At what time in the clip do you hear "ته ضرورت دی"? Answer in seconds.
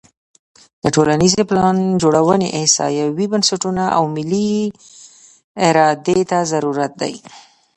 6.29-7.13